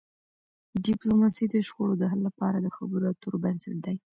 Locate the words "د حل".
1.97-2.19